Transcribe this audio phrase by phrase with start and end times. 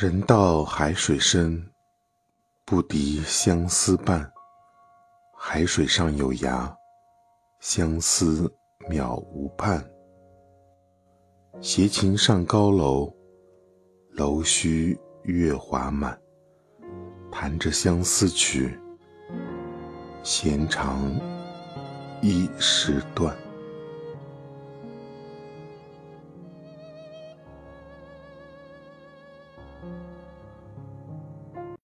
[0.00, 1.60] 人到海水深，
[2.64, 4.32] 不敌相思半。
[5.36, 6.72] 海水上有涯，
[7.58, 8.48] 相思
[8.88, 9.84] 渺无畔。
[11.60, 13.12] 携琴上高楼，
[14.12, 16.16] 楼虚月华满，
[17.32, 18.78] 弹着相思曲。
[20.22, 21.10] 弦长
[22.22, 23.36] 一时断。